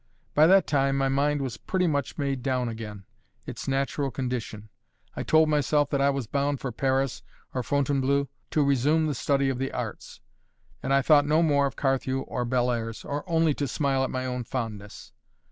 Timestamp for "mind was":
1.09-1.57